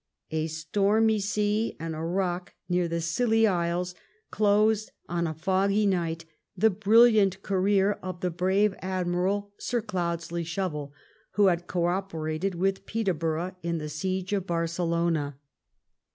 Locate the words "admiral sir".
8.81-9.79